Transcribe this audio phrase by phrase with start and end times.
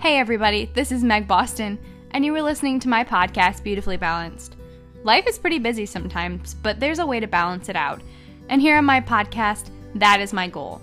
[0.00, 1.78] Hey, everybody, this is Meg Boston,
[2.12, 4.56] and you were listening to my podcast, Beautifully Balanced.
[5.04, 8.00] Life is pretty busy sometimes, but there's a way to balance it out.
[8.48, 10.80] And here on my podcast, that is my goal.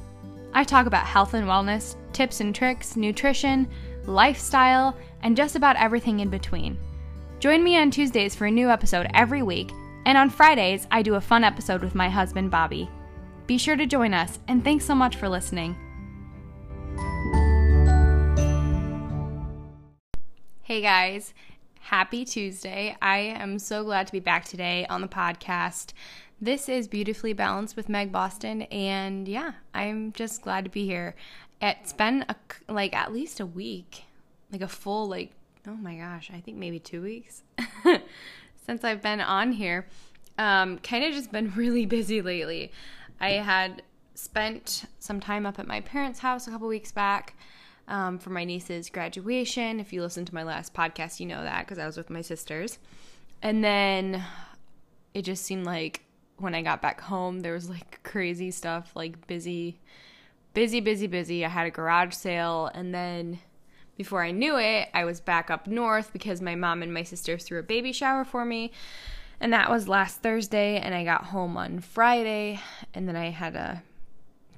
[0.53, 3.67] I talk about health and wellness, tips and tricks, nutrition,
[4.05, 6.77] lifestyle, and just about everything in between.
[7.39, 9.71] Join me on Tuesdays for a new episode every week,
[10.05, 12.87] and on Fridays, I do a fun episode with my husband, Bobby.
[13.47, 15.75] Be sure to join us, and thanks so much for listening.
[20.67, 21.33] Hey guys,
[21.79, 22.97] happy Tuesday.
[23.01, 25.93] I am so glad to be back today on the podcast.
[26.41, 31.15] This is Beautifully Balanced with Meg Boston, and yeah, I'm just glad to be here.
[31.61, 32.35] It's been a,
[32.67, 34.03] like at least a week,
[34.51, 35.31] like a full, like,
[35.65, 37.43] oh my gosh, I think maybe two weeks
[38.65, 39.87] since I've been on here.
[40.37, 42.73] Um, kind of just been really busy lately.
[43.21, 43.83] I had
[44.15, 47.35] spent some time up at my parents' house a couple weeks back
[47.87, 49.79] um, for my niece's graduation.
[49.79, 52.21] If you listen to my last podcast, you know that because I was with my
[52.21, 52.79] sisters.
[53.41, 54.23] And then
[55.13, 56.03] it just seemed like
[56.37, 59.79] when I got back home, there was like crazy stuff, like busy,
[60.53, 61.45] busy, busy, busy.
[61.45, 62.69] I had a garage sale.
[62.73, 63.39] And then
[63.95, 67.43] before I knew it, I was back up north because my mom and my sisters
[67.43, 68.71] threw a baby shower for me.
[69.39, 70.77] And that was last Thursday.
[70.77, 72.59] And I got home on Friday.
[72.93, 73.81] And then I had to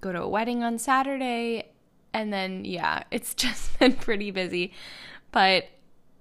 [0.01, 1.69] go to a wedding on Saturday
[2.13, 4.73] and then, yeah, it's just been pretty busy.
[5.31, 5.69] But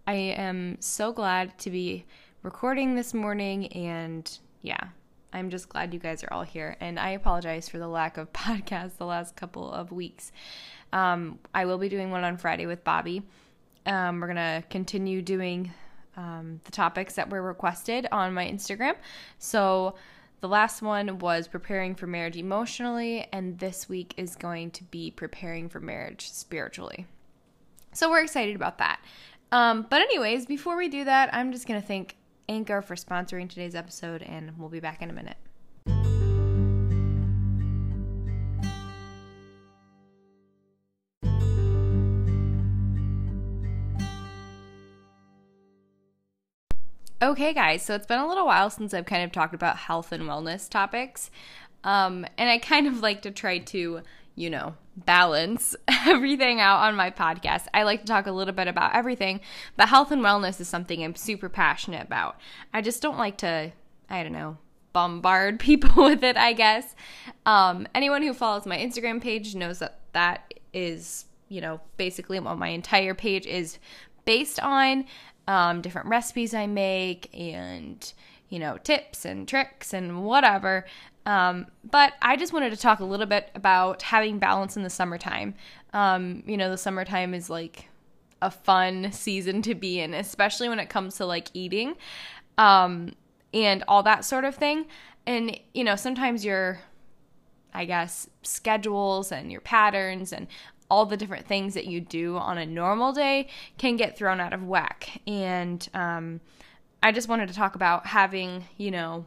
[0.06, 2.04] I am so glad to be
[2.42, 3.66] recording this morning.
[3.68, 4.88] And yeah,
[5.32, 6.76] I'm just glad you guys are all here.
[6.80, 10.32] And I apologize for the lack of podcasts the last couple of weeks.
[10.92, 13.22] Um, I will be doing one on Friday with Bobby.
[13.86, 15.72] Um, we're going to continue doing
[16.16, 18.94] um, the topics that were requested on my Instagram.
[19.38, 19.94] So,
[20.40, 25.10] the last one was preparing for marriage emotionally, and this week is going to be
[25.10, 27.06] preparing for marriage spiritually.
[27.92, 29.00] So we're excited about that.
[29.50, 32.16] Um, but, anyways, before we do that, I'm just going to thank
[32.48, 36.17] Anchor for sponsoring today's episode, and we'll be back in a minute.
[47.20, 50.12] Okay, guys, so it's been a little while since I've kind of talked about health
[50.12, 51.32] and wellness topics.
[51.82, 54.02] Um, and I kind of like to try to,
[54.36, 55.74] you know, balance
[56.06, 57.66] everything out on my podcast.
[57.74, 59.40] I like to talk a little bit about everything,
[59.76, 62.36] but health and wellness is something I'm super passionate about.
[62.72, 63.72] I just don't like to,
[64.08, 64.58] I don't know,
[64.92, 66.94] bombard people with it, I guess.
[67.44, 72.58] Um, anyone who follows my Instagram page knows that that is, you know, basically what
[72.58, 73.80] my entire page is
[74.24, 75.04] based on
[75.48, 78.12] um, different recipes I make and,
[78.50, 80.84] you know, tips and tricks and whatever.
[81.26, 84.90] Um, but I just wanted to talk a little bit about having balance in the
[84.90, 85.54] summertime.
[85.92, 87.88] Um, you know, the summertime is like
[88.40, 91.96] a fun season to be in, especially when it comes to like eating
[92.58, 93.14] um,
[93.52, 94.86] and all that sort of thing.
[95.26, 96.80] And, you know, sometimes your,
[97.72, 100.46] I guess, schedules and your patterns and
[100.90, 104.52] all the different things that you do on a normal day can get thrown out
[104.52, 105.20] of whack.
[105.26, 106.40] And um,
[107.02, 109.26] I just wanted to talk about having, you know,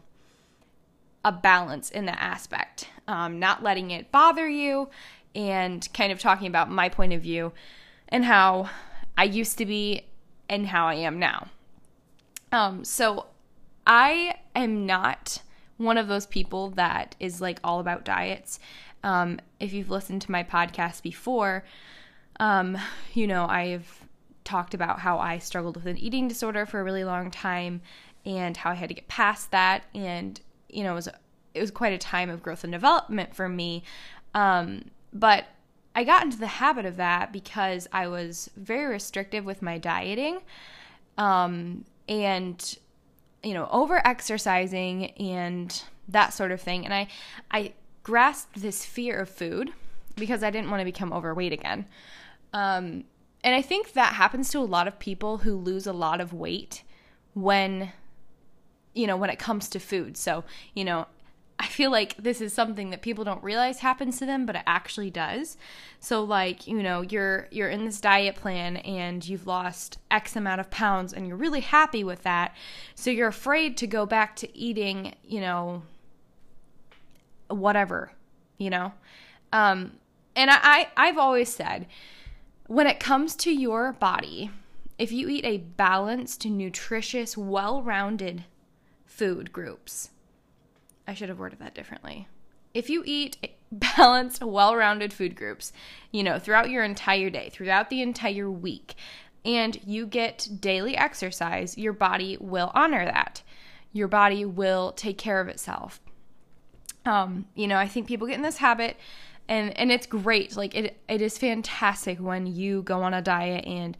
[1.24, 4.90] a balance in that aspect, um, not letting it bother you,
[5.36, 7.54] and kind of talking about my point of view
[8.10, 8.70] and how
[9.18, 10.06] I used to be
[10.50, 11.48] and how I am now.
[12.52, 13.28] Um, so
[13.88, 15.42] I am not
[15.78, 18.60] one of those people that is like all about diets.
[19.04, 21.64] Um, if you've listened to my podcast before,
[22.40, 22.78] um,
[23.14, 24.06] you know, I've
[24.44, 27.82] talked about how I struggled with an eating disorder for a really long time
[28.26, 29.84] and how I had to get past that.
[29.94, 30.40] And,
[30.70, 31.10] you know, it was,
[31.54, 33.84] it was quite a time of growth and development for me.
[34.34, 35.46] Um, but
[35.96, 40.40] I got into the habit of that because I was very restrictive with my dieting.
[41.18, 42.78] Um, and,
[43.44, 46.86] you know, over exercising and that sort of thing.
[46.86, 47.08] And I,
[47.52, 47.74] I
[48.04, 49.72] grasped this fear of food
[50.16, 51.86] because I didn't want to become overweight again.
[52.54, 53.06] Um,
[53.44, 56.34] and I think that happens to a lot of people who lose a lot of
[56.34, 56.84] weight
[57.34, 57.92] when,
[58.94, 60.18] you know, when it comes to food.
[60.18, 60.44] So,
[60.76, 61.08] you know,
[61.62, 64.64] I feel like this is something that people don't realize happens to them, but it
[64.66, 65.58] actually does.
[66.00, 70.60] So like, you know, you're you're in this diet plan and you've lost X amount
[70.60, 72.56] of pounds and you're really happy with that.
[72.96, 75.84] So you're afraid to go back to eating, you know,
[77.52, 78.12] whatever,
[78.58, 78.94] you know?
[79.54, 79.94] Um,
[80.36, 81.88] and I, I, have always said
[82.68, 84.50] when it comes to your body,
[84.98, 88.46] if you eat a balanced, nutritious, well rounded
[89.06, 90.12] food groups,
[91.08, 92.28] I should have worded that differently.
[92.74, 95.74] If you eat balanced, well rounded food groups,
[96.12, 98.96] you know, throughout your entire day, throughout the entire week,
[99.44, 103.42] and you get daily exercise, your body will honor that.
[103.92, 106.00] Your body will take care of itself.
[107.06, 108.98] Um, you know, I think people get in this habit
[109.48, 110.56] and and it's great.
[110.56, 113.98] Like it it is fantastic when you go on a diet and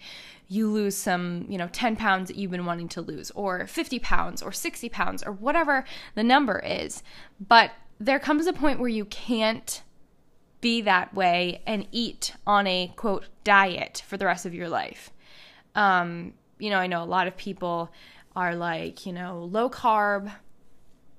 [0.48, 4.00] you lose some, you know, 10 pounds that you've been wanting to lose, or 50
[4.00, 7.04] pounds, or 60 pounds, or whatever the number is.
[7.40, 7.72] But
[8.02, 9.82] there comes a point where you can't
[10.60, 15.12] be that way and eat on a quote diet for the rest of your life.
[15.74, 17.90] Um, you know, I know a lot of people
[18.36, 20.34] are like, you know, low carb,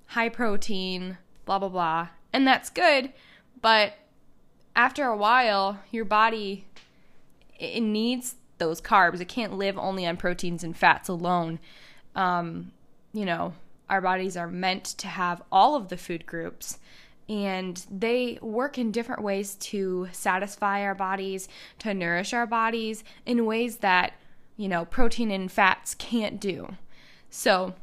[0.07, 2.09] high protein, blah, blah, blah.
[2.33, 3.13] And that's good.
[3.61, 3.95] But
[4.75, 6.65] after a while, your body
[7.59, 9.21] it needs those carbs.
[9.21, 11.61] It can't live only on proteins and fats alone.
[12.17, 12.73] Um,
[13.13, 13.55] you know,
[13.89, 16.79] our bodies are meant to have all of the food groups
[17.29, 21.49] and they work in different ways to satisfy our bodies,
[21.79, 24.15] to nourish our bodies in ways that,
[24.57, 26.75] you know, protein and fats can't do.
[27.31, 27.75] So,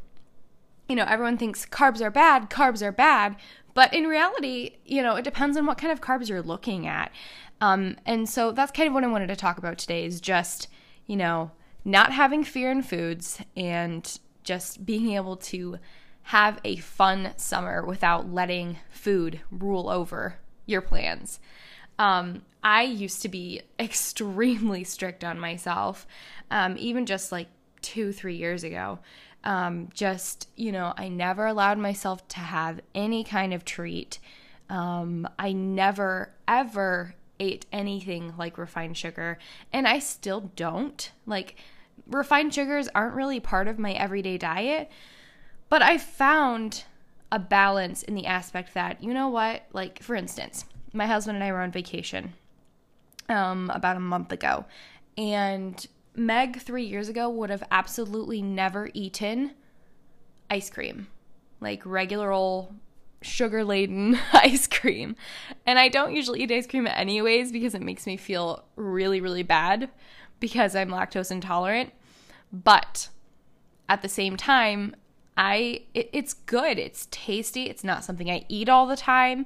[0.90, 3.36] you know, everyone thinks carbs are bad, carbs are bad,
[3.74, 7.12] but in reality, you know, it depends on what kind of carbs you're looking at.
[7.62, 10.68] Um, and so that's kind of what I wanted to talk about today is just,
[11.06, 11.52] you know,
[11.86, 15.78] not having fear in foods and just being able to
[16.24, 21.40] have a fun summer without letting food rule over your plans.
[21.98, 26.08] Um, I used to be extremely strict on myself,
[26.50, 27.48] um, even just like
[27.82, 29.00] two, three years ago.
[29.44, 34.20] Um, just, you know, I never allowed myself to have any kind of treat.
[34.70, 39.38] Um, I never, ever ate anything like refined sugar,
[39.72, 41.10] and I still don't.
[41.26, 41.56] Like,
[42.06, 44.92] refined sugars aren't really part of my everyday diet,
[45.70, 46.84] but I found
[47.32, 51.44] a balance in the aspect that, you know what, like, for instance, my husband and
[51.44, 52.34] I were on vacation
[53.30, 54.66] um, about a month ago,
[55.18, 55.88] and
[56.20, 59.52] Meg three years ago would have absolutely never eaten
[60.50, 61.08] ice cream,
[61.62, 62.76] like regular old
[63.22, 65.16] sugar laden ice cream.
[65.66, 69.44] And I don't usually eat ice cream anyways because it makes me feel really, really
[69.44, 69.90] bad
[70.40, 71.92] because I'm lactose intolerant.
[72.52, 73.10] But
[73.88, 74.96] at the same time,
[75.38, 76.78] I it, it's good.
[76.78, 77.70] It's tasty.
[77.70, 79.46] It's not something I eat all the time.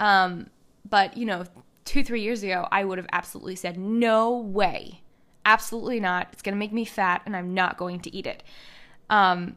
[0.00, 0.50] Um,
[0.88, 1.44] but you know,
[1.84, 5.02] two three years ago, I would have absolutely said no way
[5.48, 6.28] Absolutely not.
[6.30, 8.42] It's going to make me fat and I'm not going to eat it.
[9.08, 9.56] Um,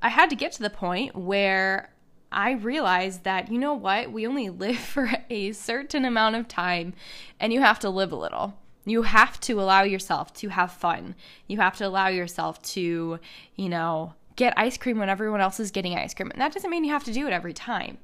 [0.00, 1.92] I had to get to the point where
[2.32, 6.94] I realized that, you know what, we only live for a certain amount of time
[7.38, 8.54] and you have to live a little.
[8.86, 11.16] You have to allow yourself to have fun.
[11.48, 13.20] You have to allow yourself to,
[13.56, 16.30] you know, get ice cream when everyone else is getting ice cream.
[16.30, 17.98] And that doesn't mean you have to do it every time.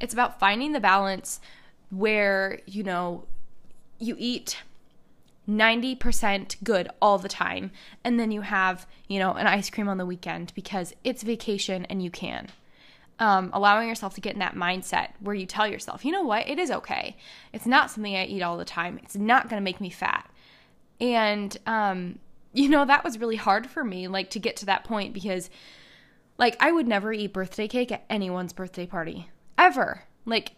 [0.00, 1.40] It's about finding the balance
[1.90, 3.28] where, you know,
[4.00, 4.56] you eat
[5.50, 7.72] 90% good all the time.
[8.04, 11.84] And then you have, you know, an ice cream on the weekend because it's vacation
[11.86, 12.48] and you can.
[13.18, 16.48] Um, allowing yourself to get in that mindset where you tell yourself, you know what,
[16.48, 17.16] it is okay.
[17.52, 18.98] It's not something I eat all the time.
[19.02, 20.30] It's not going to make me fat.
[21.00, 22.18] And, um,
[22.54, 25.50] you know, that was really hard for me, like to get to that point because,
[26.38, 30.04] like, I would never eat birthday cake at anyone's birthday party ever.
[30.24, 30.52] Like,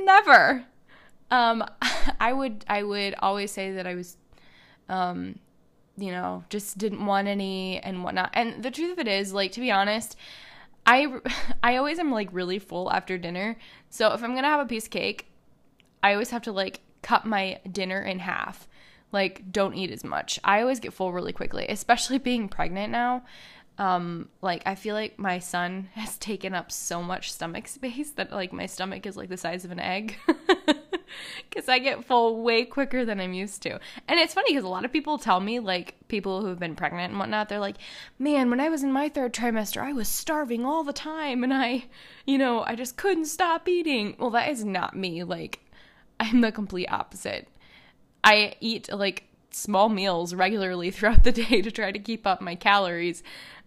[0.00, 0.64] never.
[1.30, 1.64] Um,
[2.20, 4.16] I would I would always say that I was
[4.90, 5.38] um,
[5.96, 8.30] you know, just didn't want any and whatnot.
[8.34, 10.16] And the truth of it is, like, to be honest,
[10.86, 11.20] I,
[11.62, 13.56] I always am like really full after dinner.
[13.88, 15.26] So if I'm gonna have a piece of cake,
[16.02, 18.66] I always have to like cut my dinner in half.
[19.12, 20.38] Like, don't eat as much.
[20.44, 23.24] I always get full really quickly, especially being pregnant now.
[23.78, 28.32] Um, like I feel like my son has taken up so much stomach space that
[28.32, 30.16] like my stomach is like the size of an egg.
[31.48, 33.78] because I get full way quicker than I'm used to.
[34.08, 36.76] And it's funny because a lot of people tell me, like people who have been
[36.76, 37.76] pregnant and whatnot, they're like,
[38.18, 41.52] man, when I was in my third trimester, I was starving all the time and
[41.52, 41.86] I,
[42.26, 44.16] you know, I just couldn't stop eating.
[44.18, 45.24] Well, that is not me.
[45.24, 45.60] Like,
[46.18, 47.48] I'm the complete opposite.
[48.22, 52.54] I eat like small meals regularly throughout the day to try to keep up my
[52.54, 53.22] calories.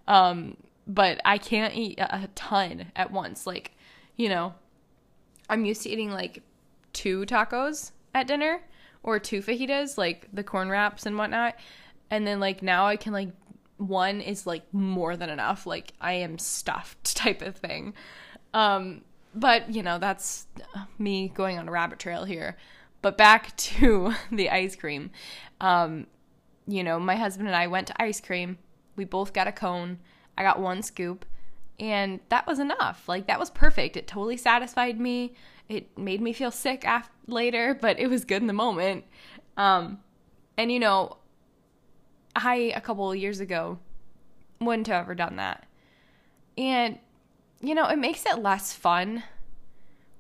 [0.08, 3.48] Um, but I can't eat a ton at once.
[3.48, 3.72] Like,
[4.16, 4.54] you know,
[5.50, 6.42] I'm used to eating like
[6.92, 8.62] two tacos at dinner
[9.02, 11.56] or two fajitas, like the corn wraps and whatnot.
[12.10, 13.30] And then like now I can like
[13.78, 15.66] one is like more than enough.
[15.66, 17.94] Like I am stuffed type of thing.
[18.54, 19.02] Um,
[19.36, 20.48] but you know, that's
[20.98, 22.58] me going on a rabbit trail here.
[23.02, 25.12] But back to the ice cream.
[25.62, 26.08] Um,
[26.66, 28.58] you know, my husband and I went to ice cream.
[28.96, 30.00] We both got a cone.
[30.38, 31.26] I got one scoop
[31.80, 33.08] and that was enough.
[33.08, 33.98] Like that was perfect.
[33.98, 35.34] It totally satisfied me.
[35.70, 39.06] it made me feel sick af- later, but it was good in the moment.
[39.58, 40.00] Um,
[40.58, 41.18] and you know,
[42.36, 43.80] I a couple of years ago
[44.60, 45.66] wouldn't have ever done that.
[46.58, 47.00] And
[47.62, 49.24] you know, it makes it less fun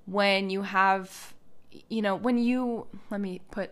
[0.05, 1.33] when you have
[1.89, 3.71] you know, when you let me put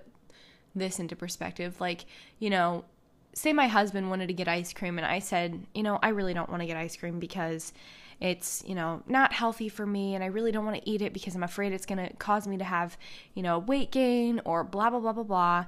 [0.74, 2.06] this into perspective, like,
[2.40, 2.86] you know,
[3.34, 6.34] say my husband wanted to get ice cream and I said, you know, I really
[6.34, 7.74] don't want to get ice cream because
[8.20, 11.14] it's, you know, not healthy for me and I really don't want to eat it
[11.14, 12.98] because I'm afraid it's going to cause me to have,
[13.34, 15.66] you know, weight gain or blah blah blah blah blah.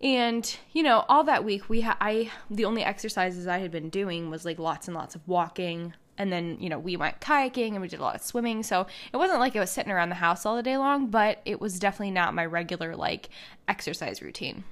[0.00, 3.88] And, you know, all that week we ha- I the only exercises I had been
[3.88, 7.72] doing was like lots and lots of walking, and then you know we went kayaking
[7.72, 10.08] and we did a lot of swimming so it wasn't like i was sitting around
[10.08, 13.28] the house all the day long but it was definitely not my regular like
[13.68, 14.64] exercise routine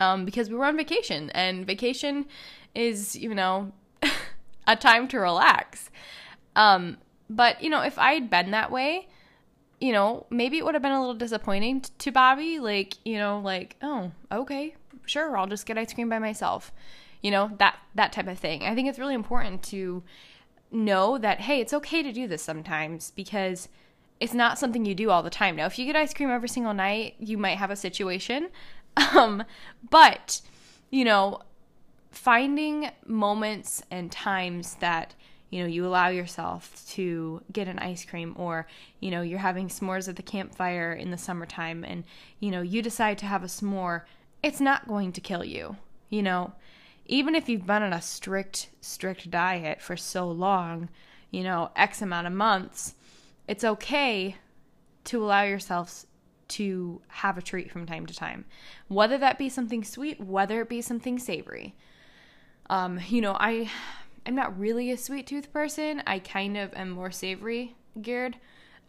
[0.00, 2.26] um, because we were on vacation and vacation
[2.74, 3.72] is you know
[4.66, 5.90] a time to relax.
[6.56, 6.98] Um,
[7.30, 9.08] but you know if i had been that way
[9.80, 13.16] you know maybe it would have been a little disappointing t- to bobby like you
[13.16, 14.74] know like oh okay
[15.06, 16.70] sure i'll just get ice cream by myself
[17.24, 18.64] you know that that type of thing.
[18.64, 20.02] I think it's really important to
[20.70, 23.70] know that hey it's okay to do this sometimes because
[24.20, 25.56] it's not something you do all the time.
[25.56, 28.50] Now if you get ice cream every single night you might have a situation
[28.96, 29.44] um,
[29.90, 30.40] but
[30.90, 31.40] you know
[32.10, 35.14] finding moments and times that
[35.50, 38.66] you know you allow yourself to get an ice cream or
[39.00, 42.04] you know you're having s'mores at the campfire in the summertime and
[42.40, 44.02] you know you decide to have a s'more
[44.42, 45.76] it's not going to kill you
[46.10, 46.52] you know?
[47.06, 50.88] Even if you've been on a strict strict diet for so long
[51.30, 52.94] you know x amount of months
[53.46, 54.36] it's okay
[55.04, 56.06] to allow yourself
[56.54, 58.44] to have a treat from time to time.
[58.88, 61.74] Whether that be something sweet whether it be something savory.
[62.70, 63.70] Um you know i
[64.26, 66.02] i'm not really a sweet tooth person.
[66.06, 68.36] I kind of am more savory geared.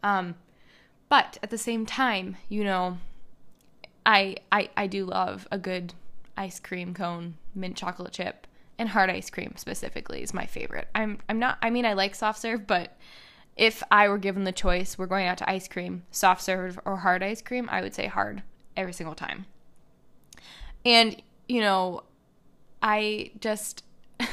[0.04, 0.36] Um
[1.10, 2.98] but at the same time you know
[4.06, 5.94] i i i do love a good
[6.38, 10.88] ice cream cone, mint chocolate chip, and hard ice cream specifically is my favorite.
[10.94, 12.98] I'm I'm not I mean I like soft serve, but
[13.56, 16.98] if I were given the choice, we're going out to ice cream, soft serve or
[16.98, 18.44] hard ice cream, I would say hard
[18.76, 19.46] every single time.
[20.84, 22.04] And, you know,
[22.82, 23.84] I just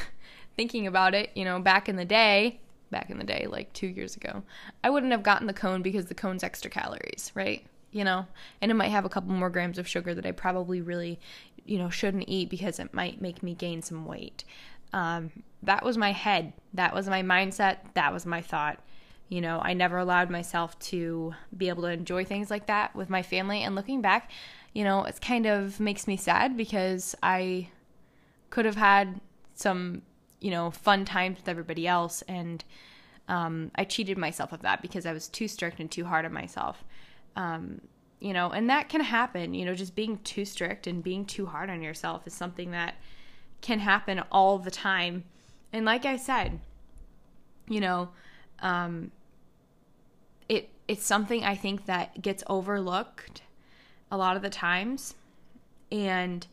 [0.57, 2.59] thinking about it, you know, back in the day,
[2.91, 4.43] back in the day, like two years ago,
[4.83, 7.65] I wouldn't have gotten the cone because the cone's extra calories, right?
[7.91, 8.27] You know,
[8.61, 11.19] and it might have a couple more grams of sugar that I probably really,
[11.65, 14.43] you know, shouldn't eat because it might make me gain some weight.
[14.93, 15.31] Um,
[15.63, 16.53] that was my head.
[16.73, 17.77] That was my mindset.
[17.93, 18.79] That was my thought.
[19.33, 23.09] You know, I never allowed myself to be able to enjoy things like that with
[23.09, 23.63] my family.
[23.63, 24.29] And looking back,
[24.73, 27.69] you know, it kind of makes me sad because I
[28.51, 29.21] could have had
[29.55, 30.03] some,
[30.39, 32.21] you know, fun times with everybody else.
[32.27, 32.63] And
[33.27, 36.33] um, I cheated myself of that because I was too strict and too hard on
[36.33, 36.83] myself.
[37.35, 37.81] Um,
[38.19, 39.55] you know, and that can happen.
[39.55, 42.97] You know, just being too strict and being too hard on yourself is something that
[43.61, 45.23] can happen all the time.
[45.71, 46.59] And like I said,
[47.67, 48.09] you know,
[48.59, 49.11] um,
[50.87, 53.41] it's something I think that gets overlooked
[54.11, 55.15] a lot of the times.
[55.91, 56.45] And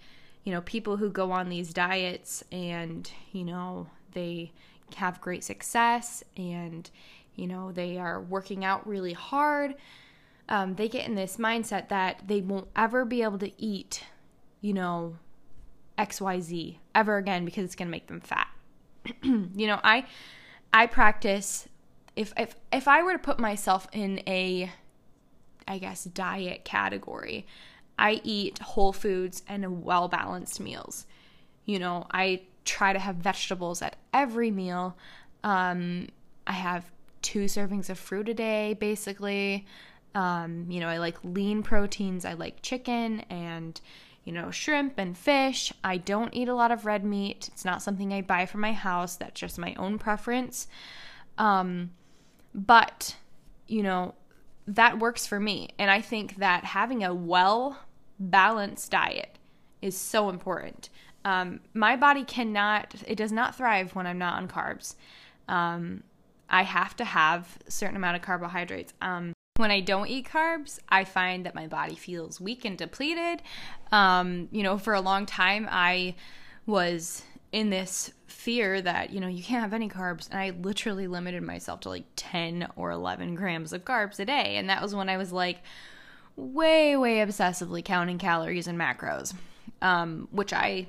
[0.44, 4.52] you know, people who go on these diets and you know they
[4.96, 6.90] have great success and
[7.36, 9.76] you know they are working out really hard
[10.50, 14.04] um, they get in this mindset that they won't ever be able to eat,
[14.60, 15.16] you know,
[15.96, 18.48] XYZ ever again because it's going to make them fat.
[19.22, 20.06] you know, I
[20.72, 21.68] I practice
[22.16, 24.70] if if if I were to put myself in a
[25.66, 27.46] I guess diet category,
[27.98, 31.06] I eat whole foods and well-balanced meals.
[31.64, 34.96] You know, I try to have vegetables at every meal.
[35.44, 36.08] Um,
[36.46, 36.90] I have
[37.22, 39.66] two servings of fruit a day basically.
[40.14, 42.24] Um, you know, I like lean proteins.
[42.24, 43.80] I like chicken and,
[44.24, 45.72] you know, shrimp and fish.
[45.84, 47.48] I don't eat a lot of red meat.
[47.52, 49.16] It's not something I buy for my house.
[49.16, 50.66] That's just my own preference.
[51.38, 51.90] Um,
[52.54, 53.16] but,
[53.66, 54.14] you know,
[54.66, 55.70] that works for me.
[55.78, 57.78] And I think that having a well
[58.18, 59.38] balanced diet
[59.82, 60.90] is so important.
[61.24, 64.94] Um, my body cannot, it does not thrive when I'm not on carbs.
[65.48, 66.02] Um,
[66.48, 68.92] I have to have a certain amount of carbohydrates.
[69.00, 73.42] Um, when I don't eat carbs, I find that my body feels weak and depleted.
[73.92, 76.14] Um, you know, for a long time, I
[76.66, 80.30] was in this fear that, you know, you can't have any carbs.
[80.30, 84.56] And I literally limited myself to like 10 or 11 grams of carbs a day.
[84.56, 85.58] And that was when I was like
[86.36, 89.34] way, way obsessively counting calories and macros,
[89.82, 90.88] um, which I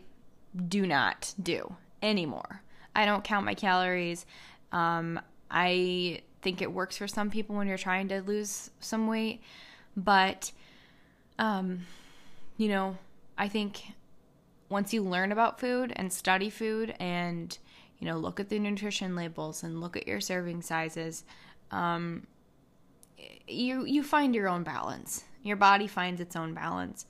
[0.68, 2.62] do not do anymore.
[2.96, 4.26] I don't count my calories.
[4.72, 9.42] Um, I think it works for some people when you're trying to lose some weight,
[9.96, 10.52] but
[11.40, 11.86] um,
[12.58, 12.98] you know,
[13.38, 13.82] I think
[14.72, 17.58] once you learn about food and study food and
[18.00, 21.26] you know look at the nutrition labels and look at your serving sizes,
[21.72, 22.26] um,
[23.48, 25.26] you you find your own balance.
[25.44, 27.06] Your body finds its own balance.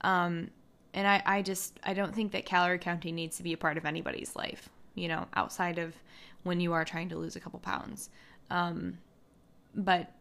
[0.00, 0.50] Um,
[0.94, 3.76] and I, I just I don't think that calorie counting needs to be a part
[3.76, 5.94] of anybody's life, you know, outside of
[6.44, 8.08] when you are trying to lose a couple pounds.
[8.50, 8.98] Um,
[9.74, 10.12] but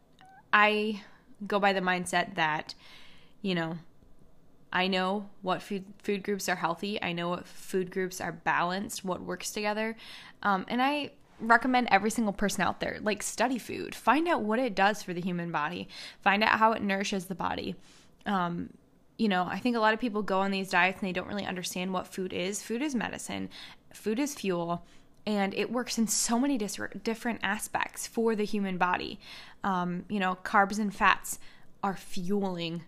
[0.53, 1.01] I
[1.48, 2.75] go by the mindset that,
[3.41, 3.77] you know,
[4.73, 7.01] I know what food food groups are healthy.
[7.01, 9.95] I know what food groups are balanced, what works together,
[10.43, 11.11] um, and I
[11.41, 15.13] recommend every single person out there like study food, find out what it does for
[15.13, 15.87] the human body,
[16.21, 17.75] find out how it nourishes the body.
[18.25, 18.69] Um,
[19.17, 21.27] you know, I think a lot of people go on these diets and they don't
[21.27, 22.61] really understand what food is.
[22.61, 23.49] Food is medicine,
[23.93, 24.85] food is fuel,
[25.25, 29.19] and it works in so many dis- different aspects for the human body.
[29.63, 31.39] Um, you know, carbs and fats
[31.83, 32.83] are fueling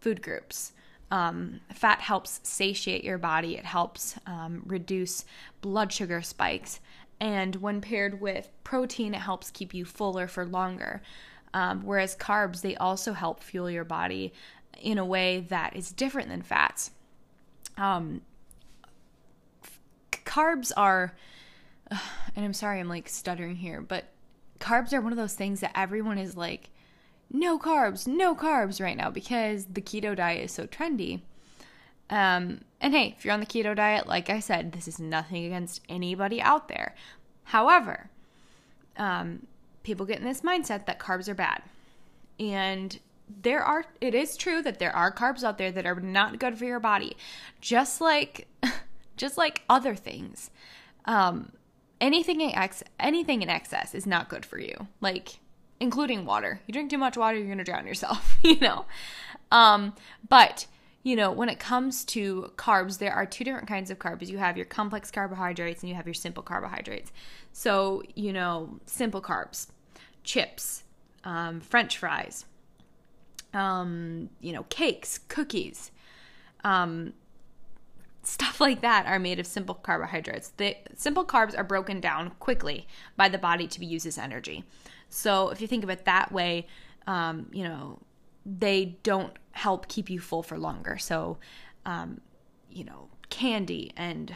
[0.00, 0.72] food groups.
[1.14, 5.24] Um, fat helps satiate your body, it helps um, reduce
[5.60, 6.80] blood sugar spikes.
[7.20, 11.02] And when paired with protein, it helps keep you fuller for longer.
[11.54, 14.32] Um, whereas carbs, they also help fuel your body
[14.82, 16.90] in a way that is different than fats.
[17.78, 18.22] Um,
[20.10, 21.14] carbs are,
[21.90, 24.06] and I'm sorry, I'm like stuttering here, but
[24.58, 26.70] carbs are one of those things that everyone is like,
[27.30, 31.20] no carbs, no carbs right now because the keto diet is so trendy.
[32.10, 35.44] Um, and hey, if you're on the keto diet, like I said, this is nothing
[35.46, 36.94] against anybody out there.
[37.44, 38.10] However,
[38.96, 39.46] um,
[39.82, 41.62] people get in this mindset that carbs are bad.
[42.38, 42.98] And
[43.42, 46.58] there are it is true that there are carbs out there that are not good
[46.58, 47.16] for your body
[47.60, 48.46] just like
[49.16, 50.50] just like other things
[51.06, 51.50] um
[52.00, 55.38] anything in ex anything in excess is not good for you like
[55.80, 58.84] including water you drink too much water you're going to drown yourself you know
[59.50, 59.94] um
[60.28, 60.66] but
[61.02, 64.38] you know when it comes to carbs there are two different kinds of carbs you
[64.38, 67.12] have your complex carbohydrates and you have your simple carbohydrates
[67.52, 69.68] so you know simple carbs
[70.22, 70.84] chips
[71.24, 72.46] um, french fries
[73.54, 75.90] um, you know, cakes, cookies,
[76.64, 77.14] um,
[78.22, 80.52] stuff like that are made of simple carbohydrates.
[80.56, 84.64] The simple carbs are broken down quickly by the body to be used as energy.
[85.14, 86.66] So if you think of it that way,
[87.06, 88.00] um, you know,
[88.44, 90.98] they don't help keep you full for longer.
[90.98, 91.38] So,
[91.86, 92.20] um,
[92.70, 94.34] you know, candy and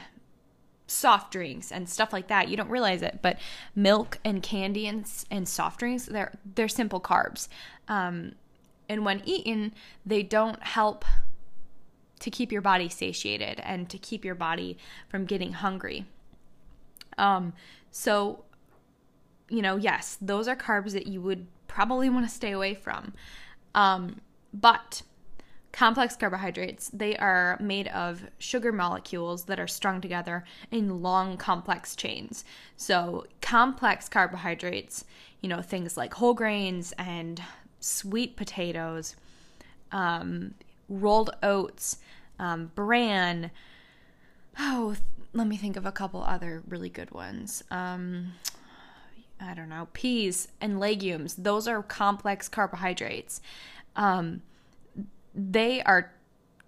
[0.87, 2.49] soft drinks and stuff like that.
[2.49, 3.39] You don't realize it, but
[3.75, 7.49] milk and candy and, and soft drinks, they're, they're simple carbs.
[7.89, 8.37] Um,
[8.89, 9.75] and when eaten,
[10.07, 11.05] they don't help
[12.21, 16.07] to keep your body satiated and to keep your body from getting hungry.
[17.19, 17.53] Um,
[17.91, 18.45] so,
[19.49, 23.13] you know, yes, those are carbs that you would probably want to stay away from.
[23.75, 24.21] Um,
[24.53, 25.03] but
[25.73, 31.95] complex carbohydrates, they are made of sugar molecules that are strung together in long, complex
[31.95, 32.45] chains.
[32.77, 35.05] So, complex carbohydrates,
[35.41, 37.41] you know, things like whole grains and
[37.81, 39.15] sweet potatoes,
[39.93, 40.55] um,
[40.89, 41.99] rolled oats,
[42.39, 43.51] um, bran.
[44.59, 44.97] Oh,
[45.33, 47.63] let me think of a couple other really good ones.
[47.71, 48.33] Um,
[49.41, 51.35] I don't know, peas and legumes.
[51.37, 53.41] Those are complex carbohydrates.
[53.95, 54.43] Um,
[55.35, 56.13] they are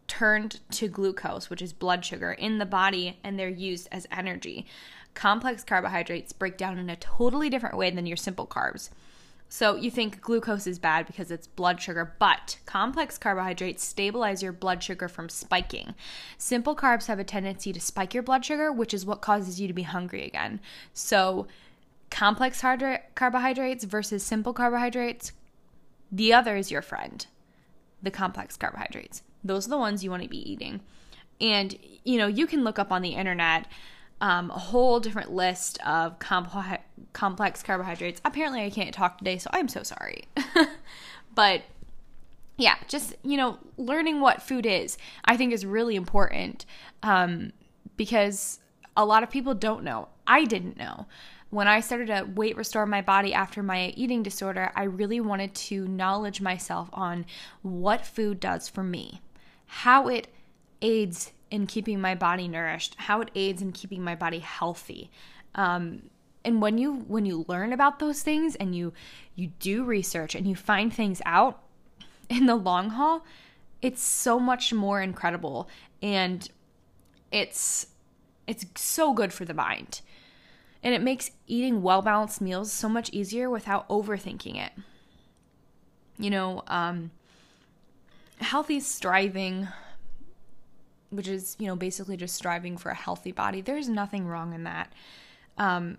[0.06, 4.66] turned to glucose, which is blood sugar, in the body, and they're used as energy.
[5.14, 8.90] Complex carbohydrates break down in a totally different way than your simple carbs.
[9.48, 14.52] So you think glucose is bad because it's blood sugar, but complex carbohydrates stabilize your
[14.52, 15.94] blood sugar from spiking.
[16.38, 19.66] Simple carbs have a tendency to spike your blood sugar, which is what causes you
[19.66, 20.60] to be hungry again.
[20.94, 21.48] So
[22.20, 25.32] complex carbohydrates versus simple carbohydrates,
[26.12, 27.26] the other is your friend.
[28.02, 29.22] The complex carbohydrates.
[29.42, 30.82] Those are the ones you want to be eating.
[31.40, 33.68] And you know, you can look up on the internet
[34.20, 36.82] um, a whole different list of comp-
[37.14, 38.20] complex carbohydrates.
[38.22, 40.24] Apparently, I can't talk today, so I'm so sorry.
[41.34, 41.62] but
[42.58, 46.66] yeah, just, you know, learning what food is, I think is really important
[47.02, 47.54] um,
[47.96, 48.60] because
[48.94, 50.08] a lot of people don't know.
[50.26, 51.06] I didn't know.
[51.50, 55.54] When I started to weight restore my body after my eating disorder, I really wanted
[55.54, 57.26] to knowledge myself on
[57.62, 59.20] what food does for me,
[59.66, 60.28] how it
[60.80, 65.10] aids in keeping my body nourished, how it aids in keeping my body healthy.
[65.56, 66.10] Um,
[66.44, 68.92] and when you when you learn about those things and you
[69.34, 71.60] you do research and you find things out
[72.28, 73.24] in the long haul,
[73.82, 75.68] it's so much more incredible
[76.00, 76.48] and
[77.30, 77.88] it's
[78.46, 80.00] it's so good for the mind.
[80.82, 84.72] And it makes eating well balanced meals so much easier without overthinking it.
[86.18, 87.10] You know, um,
[88.40, 89.68] healthy striving,
[91.10, 94.64] which is, you know, basically just striving for a healthy body, there's nothing wrong in
[94.64, 94.92] that.
[95.58, 95.98] Um,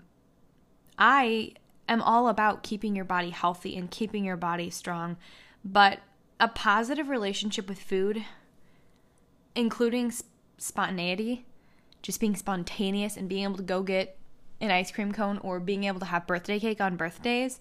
[0.97, 1.53] I
[1.87, 5.17] am all about keeping your body healthy and keeping your body strong,
[5.63, 5.99] but
[6.39, 8.25] a positive relationship with food,
[9.55, 10.11] including
[10.57, 11.45] spontaneity,
[12.01, 14.17] just being spontaneous and being able to go get
[14.61, 17.59] an ice cream cone or being able to have birthday cake on birthdays,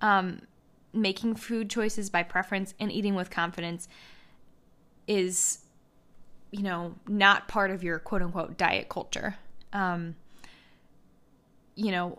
[0.00, 0.40] um,
[0.92, 3.86] making food choices by preference and eating with confidence
[5.06, 5.60] is,
[6.50, 9.36] you know, not part of your quote unquote diet culture.
[9.72, 10.16] Um,
[11.76, 12.18] you know,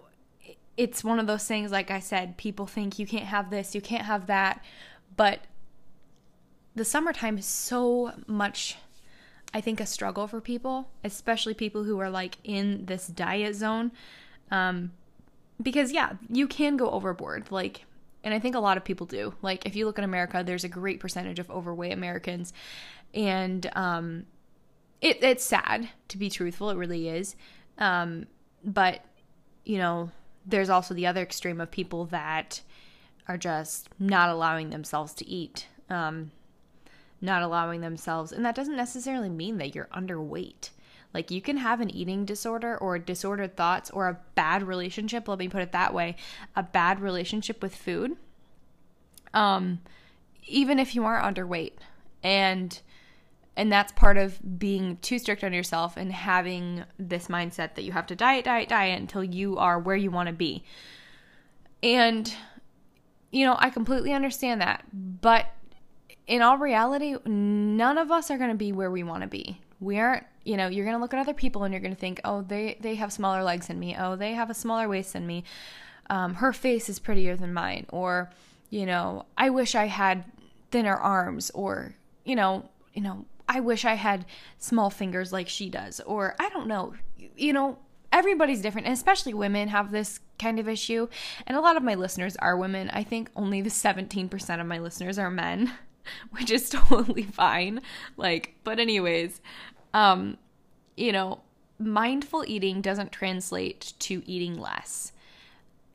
[0.77, 3.81] it's one of those things, like I said, people think you can't have this, you
[3.81, 4.63] can't have that.
[5.17, 5.41] But
[6.75, 8.77] the summertime is so much,
[9.53, 13.91] I think, a struggle for people, especially people who are like in this diet zone.
[14.49, 14.91] Um,
[15.61, 17.51] because, yeah, you can go overboard.
[17.51, 17.85] Like,
[18.23, 19.33] and I think a lot of people do.
[19.41, 22.53] Like, if you look at America, there's a great percentage of overweight Americans.
[23.13, 24.25] And um,
[25.01, 26.69] it, it's sad, to be truthful.
[26.69, 27.35] It really is.
[27.77, 28.27] Um,
[28.63, 29.03] but,
[29.65, 30.11] you know,
[30.45, 32.61] there's also the other extreme of people that
[33.27, 35.67] are just not allowing themselves to eat.
[35.89, 36.31] Um,
[37.21, 38.31] not allowing themselves.
[38.31, 40.71] And that doesn't necessarily mean that you're underweight.
[41.13, 45.39] Like you can have an eating disorder or disordered thoughts or a bad relationship, let
[45.39, 46.15] me put it that way,
[46.55, 48.17] a bad relationship with food.
[49.33, 49.79] Um
[50.47, 51.73] even if you are underweight.
[52.23, 52.79] And
[53.57, 57.91] and that's part of being too strict on yourself and having this mindset that you
[57.91, 60.63] have to diet, diet, diet until you are where you want to be.
[61.83, 62.33] And
[63.31, 65.47] you know, I completely understand that, but
[66.27, 69.61] in all reality, none of us are going to be where we want to be.
[69.79, 71.99] We aren't, you know, you're going to look at other people and you're going to
[71.99, 73.95] think, oh, they, they have smaller legs than me.
[73.97, 75.43] Oh, they have a smaller waist than me.
[76.09, 77.85] Um, her face is prettier than mine.
[77.89, 78.29] Or,
[78.69, 80.25] you know, I wish I had
[80.71, 81.49] thinner arms.
[81.51, 81.95] Or,
[82.25, 84.25] you know, you know, I wish I had
[84.57, 85.99] small fingers like she does.
[86.01, 86.93] Or I don't know,
[87.35, 87.77] you know,
[88.11, 91.07] everybody's different, and especially women have this kind of issue.
[91.47, 92.89] And a lot of my listeners are women.
[92.91, 95.71] I think only the 17% of my listeners are men.
[96.31, 97.81] which is totally fine.
[98.17, 99.41] Like, but anyways,
[99.93, 100.37] um,
[100.95, 101.41] you know,
[101.79, 105.11] mindful eating doesn't translate to eating less.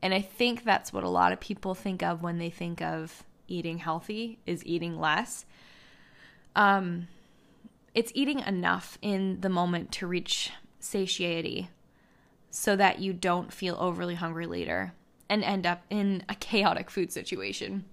[0.01, 3.23] And I think that's what a lot of people think of when they think of
[3.47, 5.45] eating healthy is eating less.
[6.55, 7.07] Um,
[7.95, 11.69] it's eating enough in the moment to reach satiety
[12.51, 14.93] so that you don't feel overly hungry later
[15.29, 17.85] and end up in a chaotic food situation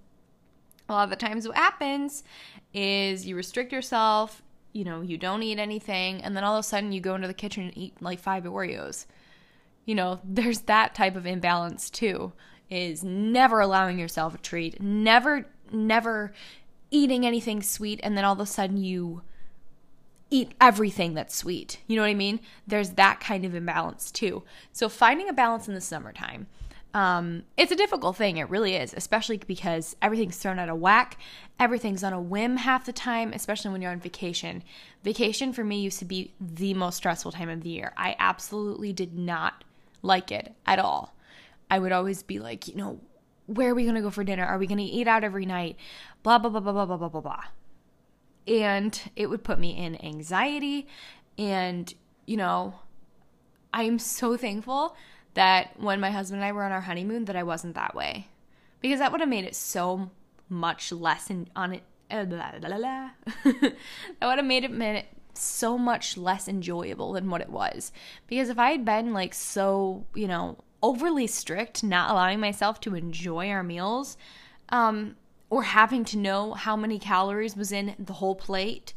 [0.88, 2.24] a lot of the times what happens
[2.72, 4.42] is you restrict yourself,
[4.72, 7.28] you know, you don't eat anything, and then all of a sudden you go into
[7.28, 9.06] the kitchen and eat like five Oreos.
[9.86, 12.32] You know, there's that type of imbalance too,
[12.68, 16.32] is never allowing yourself a treat, never, never
[16.90, 19.22] eating anything sweet, and then all of a sudden you
[20.30, 21.78] eat everything that's sweet.
[21.86, 22.40] You know what I mean?
[22.66, 24.42] There's that kind of imbalance too.
[24.72, 26.46] So finding a balance in the summertime
[26.94, 28.36] um, it's a difficult thing.
[28.36, 31.18] It really is, especially because everything's thrown out of whack.
[31.58, 34.62] Everything's on a whim half the time, especially when you're on vacation.
[35.02, 37.92] Vacation for me used to be the most stressful time of the year.
[37.96, 39.64] I absolutely did not
[40.02, 41.16] like it at all.
[41.68, 43.00] I would always be like, you know,
[43.46, 44.44] where are we going to go for dinner?
[44.44, 45.76] Are we going to eat out every night?
[46.22, 47.44] Blah, blah, blah, blah, blah, blah, blah, blah, blah.
[48.46, 50.86] And it would put me in anxiety.
[51.36, 51.92] And,
[52.24, 52.74] you know,
[53.72, 54.94] I'm so thankful
[55.34, 58.28] that when my husband and I were on our honeymoon that I wasn't that way.
[58.80, 60.10] Because that would have made it so
[60.48, 61.82] much less in, on it.
[62.10, 63.10] Uh, blah, blah, blah,
[63.44, 63.74] that
[64.22, 67.92] would have made it so much less enjoyable than what it was.
[68.26, 72.94] Because if I had been like so, you know, overly strict, not allowing myself to
[72.94, 74.16] enjoy our meals,
[74.68, 75.16] um,
[75.50, 78.92] or having to know how many calories was in the whole plate,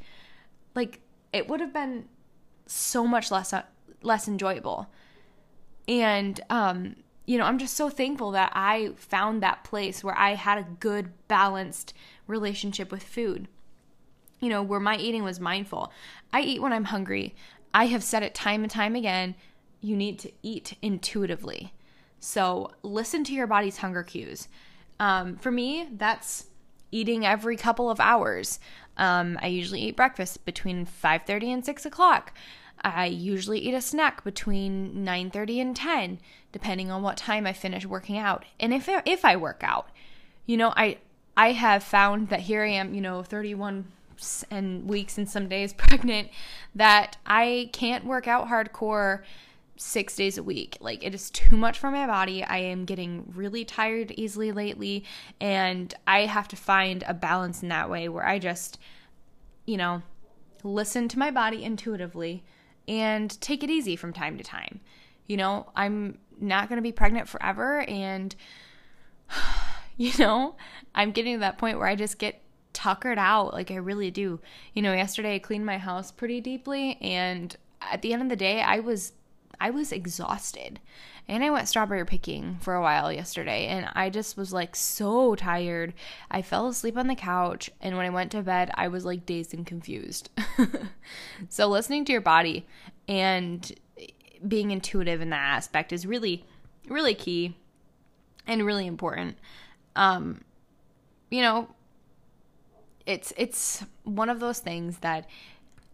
[0.75, 0.99] like
[1.33, 2.07] it would have been
[2.65, 3.63] so much less uh,
[4.01, 4.87] less enjoyable.
[5.87, 6.95] And, um,
[7.25, 10.67] you know, I'm just so thankful that I found that place where I had a
[10.79, 11.93] good, balanced
[12.25, 13.47] relationship with food.
[14.39, 15.91] You know, where my eating was mindful.
[16.31, 17.35] I eat when I'm hungry.
[17.73, 19.35] I have said it time and time again
[19.81, 21.73] you need to eat intuitively.
[22.19, 24.47] So listen to your body's hunger cues.
[24.99, 26.47] Um, for me, that's
[26.91, 28.59] eating every couple of hours.
[28.97, 32.33] Um, I usually eat breakfast between 5:30 and 6 o'clock.
[32.83, 36.19] I usually eat a snack between 9:30 and 10,
[36.51, 38.45] depending on what time I finish working out.
[38.59, 39.89] And if if I work out,
[40.45, 40.97] you know, I
[41.35, 43.85] I have found that here I am, you know, 31
[44.49, 46.29] and weeks and some days pregnant
[46.75, 49.21] that I can't work out hardcore
[49.75, 50.77] six days a week.
[50.81, 52.43] Like it is too much for my body.
[52.43, 55.03] I am getting really tired easily lately,
[55.39, 58.79] and I have to find a balance in that way where I just,
[59.65, 60.01] you know,
[60.63, 62.43] listen to my body intuitively
[62.87, 64.79] and take it easy from time to time.
[65.25, 68.35] You know, I'm not going to be pregnant forever, and,
[69.97, 70.55] you know,
[70.95, 72.41] I'm getting to that point where I just get
[72.77, 74.39] tuckered out like I really do.
[74.73, 78.35] You know, yesterday I cleaned my house pretty deeply and at the end of the
[78.35, 79.13] day I was
[79.59, 80.79] I was exhausted.
[81.29, 85.35] And I went strawberry picking for a while yesterday, and I just was like so
[85.35, 85.93] tired.
[86.31, 89.25] I fell asleep on the couch, and when I went to bed, I was like
[89.25, 90.29] dazed and confused.
[91.49, 92.65] so, listening to your body
[93.09, 93.69] and
[94.47, 96.45] being intuitive in that aspect is really,
[96.87, 97.57] really key
[98.45, 99.37] and really important.
[99.97, 100.45] Um,
[101.29, 101.67] you know,
[103.05, 105.27] it's it's one of those things that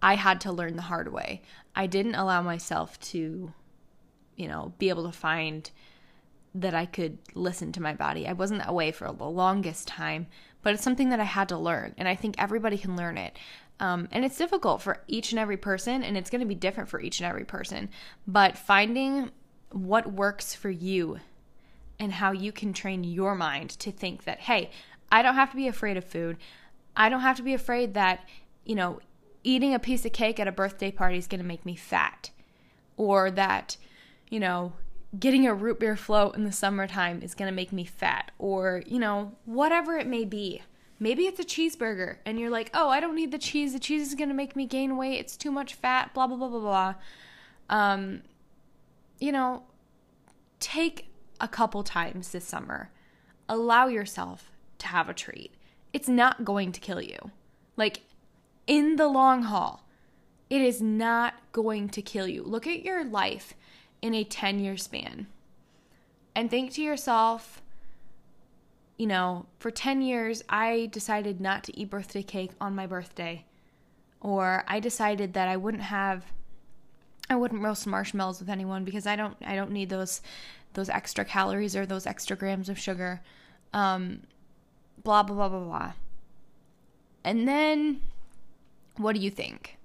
[0.03, 1.41] I had to learn the hard way.
[1.75, 3.53] I didn't allow myself to,
[4.35, 5.71] you know, be able to find
[6.53, 8.27] that I could listen to my body.
[8.27, 10.27] I wasn't that way for the longest time,
[10.61, 11.95] but it's something that I had to learn.
[11.97, 13.39] And I think everybody can learn it.
[13.79, 16.89] Um, and it's difficult for each and every person, and it's going to be different
[16.89, 17.89] for each and every person.
[18.27, 19.31] But finding
[19.71, 21.19] what works for you
[21.97, 24.69] and how you can train your mind to think that, hey,
[25.11, 26.37] I don't have to be afraid of food.
[26.95, 28.27] I don't have to be afraid that,
[28.65, 28.99] you know,
[29.43, 32.31] eating a piece of cake at a birthday party is going to make me fat
[32.97, 33.77] or that,
[34.29, 34.73] you know,
[35.19, 38.83] getting a root beer float in the summertime is going to make me fat or,
[38.87, 40.61] you know, whatever it may be.
[40.99, 43.73] Maybe it's a cheeseburger and you're like, oh, I don't need the cheese.
[43.73, 45.19] The cheese is going to make me gain weight.
[45.19, 46.95] It's too much fat, blah, blah, blah, blah, blah.
[47.69, 48.21] Um,
[49.19, 49.63] you know,
[50.59, 51.09] take
[51.41, 52.89] a couple times this summer.
[53.49, 55.53] Allow yourself to have a treat.
[55.91, 57.31] It's not going to kill you.
[57.75, 58.01] Like,
[58.67, 59.85] in the long haul,
[60.49, 62.43] it is not going to kill you.
[62.43, 63.53] Look at your life
[64.01, 65.27] in a 10 year span
[66.35, 67.61] and think to yourself,
[68.97, 73.45] you know, for 10 years, I decided not to eat birthday cake on my birthday.
[74.21, 76.31] Or I decided that I wouldn't have
[77.29, 80.21] I wouldn't roast marshmallows with anyone because I don't I don't need those
[80.73, 83.21] those extra calories or those extra grams of sugar.
[83.73, 84.21] Um
[85.03, 85.93] blah blah blah blah blah.
[87.23, 88.01] And then
[88.97, 89.77] what do you think?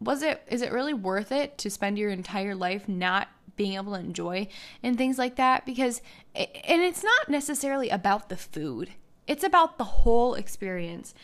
[0.00, 3.94] Was it is it really worth it to spend your entire life not being able
[3.94, 4.46] to enjoy
[4.82, 6.02] and things like that because
[6.34, 8.90] and it's not necessarily about the food.
[9.26, 11.14] It's about the whole experience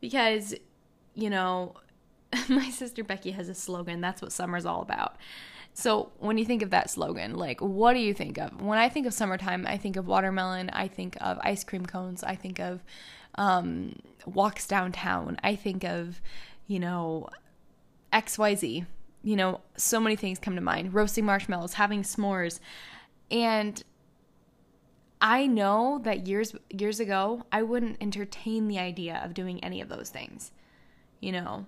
[0.00, 0.54] because
[1.14, 1.74] you know,
[2.48, 5.16] my sister Becky has a slogan, that's what summer's all about.
[5.72, 8.62] So, when you think of that slogan, like what do you think of?
[8.62, 12.24] When I think of summertime, I think of watermelon, I think of ice cream cones,
[12.24, 12.82] I think of
[13.34, 15.38] um, walks downtown.
[15.42, 16.20] I think of,
[16.66, 17.28] you know,
[18.12, 18.86] XYZ.
[19.22, 22.60] You know, so many things come to mind roasting marshmallows, having s'mores.
[23.30, 23.82] And
[25.20, 29.88] I know that years years ago, I wouldn't entertain the idea of doing any of
[29.88, 30.52] those things.
[31.20, 31.66] You know,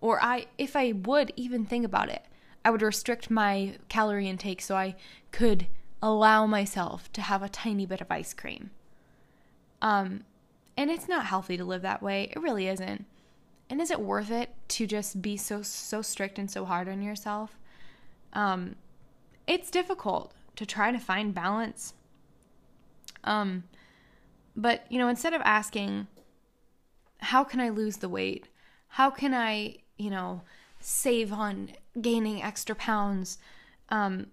[0.00, 2.22] or I if I would even think about it,
[2.64, 4.94] I would restrict my calorie intake so I
[5.30, 5.66] could
[6.00, 8.70] allow myself to have a tiny bit of ice cream.
[9.80, 10.24] Um
[10.82, 12.24] and it's not healthy to live that way.
[12.34, 13.06] It really isn't.
[13.70, 17.02] And is it worth it to just be so so strict and so hard on
[17.02, 17.56] yourself?
[18.32, 18.74] Um
[19.46, 21.94] it's difficult to try to find balance.
[23.22, 23.62] Um
[24.56, 26.08] but you know, instead of asking
[27.18, 28.48] how can I lose the weight?
[28.88, 30.42] How can I, you know,
[30.80, 33.38] save on gaining extra pounds?
[33.88, 34.26] Um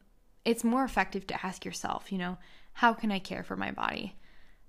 [0.46, 2.40] it's more effective to ask yourself, you know,
[2.74, 4.16] how can I care for my body?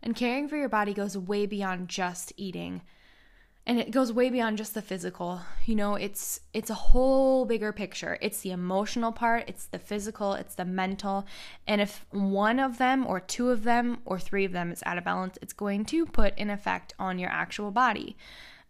[0.02, 2.82] And caring for your body goes way beyond just eating.
[3.66, 5.42] And it goes way beyond just the physical.
[5.66, 8.18] You know, it's it's a whole bigger picture.
[8.22, 11.26] It's the emotional part, it's the physical, it's the mental.
[11.66, 14.98] And if one of them or two of them or three of them is out
[14.98, 18.16] of balance, it's going to put an effect on your actual body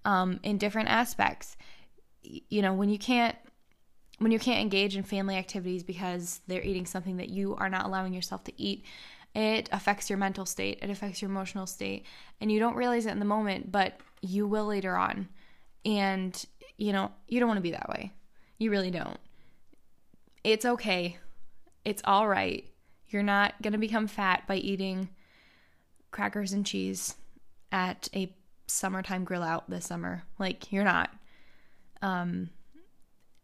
[0.05, 1.57] um, in different aspects.
[2.23, 3.37] You know, when you can't
[4.19, 7.87] when you can't engage in family activities because they're eating something that you are not
[7.87, 8.85] allowing yourself to eat,
[9.35, 12.05] it affects your mental state, it affects your emotional state,
[12.40, 15.29] and you don't realize it in the moment, but you will later on.
[15.85, 16.45] And,
[16.77, 18.12] you know, you don't want to be that way.
[18.59, 19.19] You really don't.
[20.45, 21.19] It's okay.
[21.85, 22.64] It's all right.
[23.09, 25.09] You're not going to become fat by eating
[26.11, 27.14] crackers and cheese
[27.73, 28.35] at a
[28.66, 30.23] summertime grill out this summer.
[30.38, 31.11] Like, you're not.
[32.03, 32.51] Um,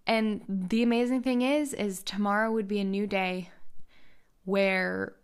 [0.06, 3.50] and the amazing thing is, is tomorrow would be a new day
[4.44, 5.15] where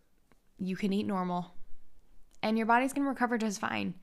[0.62, 1.54] you can eat normal
[2.42, 3.94] and your body's going to recover just fine.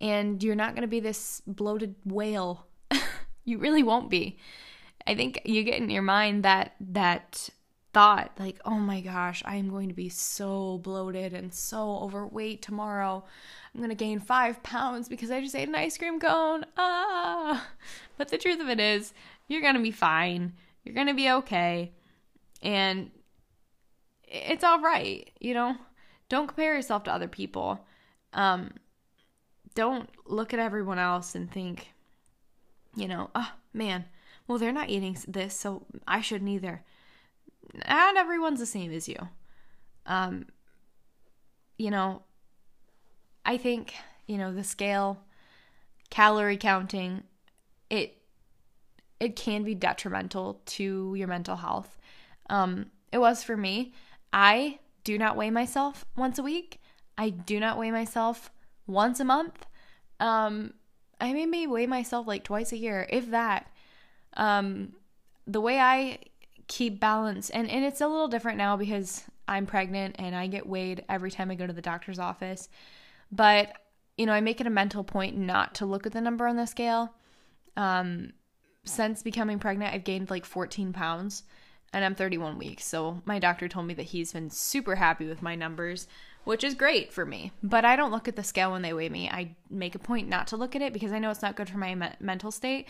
[0.00, 2.66] And you're not going to be this bloated whale.
[3.44, 4.38] you really won't be.
[5.06, 7.50] I think you get in your mind that that
[7.92, 12.62] thought like, "Oh my gosh, I am going to be so bloated and so overweight
[12.62, 13.24] tomorrow.
[13.74, 17.66] I'm going to gain 5 pounds because I just ate an ice cream cone." Ah.
[18.16, 19.12] But the truth of it is,
[19.48, 20.54] you're going to be fine.
[20.84, 21.92] You're going to be okay.
[22.62, 23.10] And
[24.30, 25.76] it's all right, you know?
[26.28, 27.84] Don't compare yourself to other people.
[28.32, 28.70] Um
[29.74, 31.92] don't look at everyone else and think,
[32.96, 34.04] you know, oh man,
[34.46, 36.82] well, they're not eating this, so I shouldn't either.
[37.88, 39.28] Not everyone's the same as you.
[40.06, 40.46] Um,
[41.78, 42.22] you know,
[43.44, 43.94] I think,
[44.26, 45.20] you know, the scale,
[46.10, 47.22] calorie counting,
[47.88, 48.16] it
[49.20, 51.96] it can be detrimental to your mental health.
[52.48, 53.92] Um, it was for me.
[54.32, 56.80] I do not weigh myself once a week.
[57.16, 58.50] I do not weigh myself
[58.86, 59.66] once a month.
[60.18, 60.74] Um,
[61.20, 63.70] I maybe weigh myself like twice a year, if that.
[64.36, 64.94] Um,
[65.46, 66.18] the way I
[66.68, 70.66] keep balance, and, and it's a little different now because I'm pregnant and I get
[70.66, 72.68] weighed every time I go to the doctor's office.
[73.32, 73.76] But,
[74.16, 76.56] you know, I make it a mental point not to look at the number on
[76.56, 77.12] the scale.
[77.76, 78.32] Um,
[78.84, 81.42] since becoming pregnant, I've gained like 14 pounds
[81.92, 82.84] and I'm 31 weeks.
[82.84, 86.06] So my doctor told me that he's been super happy with my numbers
[86.44, 87.52] which is great for me.
[87.62, 89.28] But I don't look at the scale when they weigh me.
[89.28, 91.68] I make a point not to look at it because I know it's not good
[91.68, 92.88] for my me- mental state.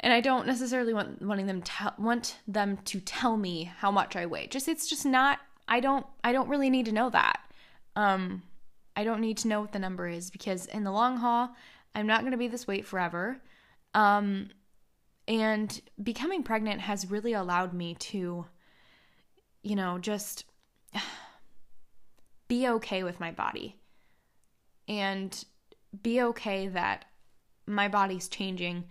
[0.00, 4.16] And I don't necessarily want wanting them to want them to tell me how much
[4.16, 4.46] I weigh.
[4.46, 7.40] Just it's just not I don't I don't really need to know that.
[7.96, 8.42] Um
[8.96, 11.50] I don't need to know what the number is because in the long haul,
[11.94, 13.40] I'm not going to be this weight forever.
[13.94, 14.50] Um
[15.28, 18.46] and becoming pregnant has really allowed me to
[19.62, 20.44] you know, just
[22.48, 23.76] be okay with my body
[24.86, 25.44] and
[26.02, 27.04] be okay that
[27.66, 28.84] my body's changing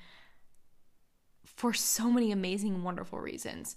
[1.46, 3.76] for so many amazing, wonderful reasons.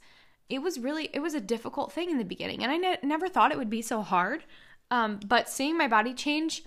[0.50, 3.28] It was really, it was a difficult thing in the beginning, and I ne- never
[3.28, 4.44] thought it would be so hard.
[4.90, 6.64] Um, but seeing my body change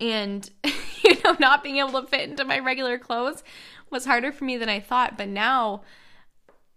[0.00, 0.48] and,
[1.04, 3.42] you know, not being able to fit into my regular clothes
[3.90, 5.16] was harder for me than I thought.
[5.16, 5.82] But now,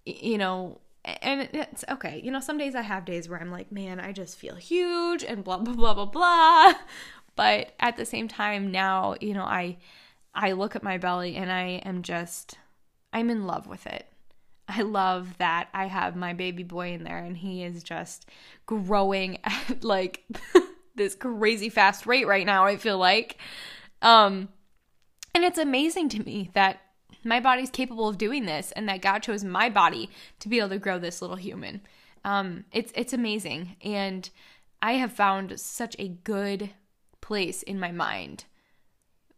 [0.06, 2.22] you know, and it's okay.
[2.24, 5.24] You know, some days I have days where I'm like, man, I just feel huge
[5.24, 6.74] and blah blah blah blah blah.
[7.38, 9.78] But at the same time now, you know, I
[10.36, 12.58] I look at my belly and I am just
[13.14, 14.06] I'm in love with it.
[14.68, 18.26] I love that I have my baby boy in there and he is just
[18.66, 20.24] growing at like
[21.02, 23.38] this crazy fast rate right now, I feel like.
[24.02, 24.50] Um
[25.34, 26.82] and it's amazing to me that
[27.24, 30.10] my body's capable of doing this and that God chose my body
[30.40, 31.82] to be able to grow this little human.
[32.24, 33.78] Um, it's it's amazing.
[33.84, 34.30] And
[34.82, 36.72] I have found such a good
[37.22, 38.46] place in my mind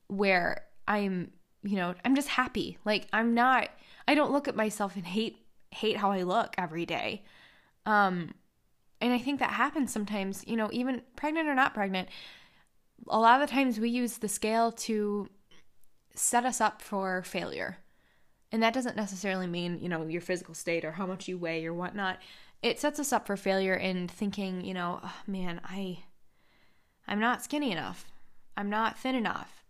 [0.08, 1.32] where I'm,
[1.64, 2.78] you know, I'm just happy.
[2.86, 3.70] Like I'm not
[4.08, 5.38] I don't look at myself and hate
[5.72, 7.24] hate how I look every day.
[7.86, 8.34] Um
[9.04, 12.08] and I think that happens sometimes, you know, even pregnant or not pregnant.
[13.10, 15.28] A lot of the times we use the scale to
[16.16, 17.80] set us up for failure.
[18.50, 21.66] And that doesn't necessarily mean, you know, your physical state or how much you weigh
[21.66, 22.20] or whatnot.
[22.62, 26.00] It sets us up for failure in thinking, you know, oh, man, I
[27.06, 28.06] I'm not skinny enough.
[28.56, 29.66] I'm not thin enough.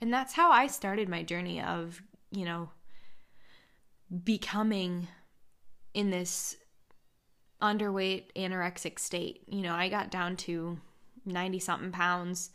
[0.00, 2.70] And that's how I started my journey of, you know,
[4.22, 5.08] becoming
[5.92, 6.56] in this
[7.60, 9.42] underweight anorexic state.
[9.48, 10.78] You know, I got down to
[11.24, 12.50] 90 something pounds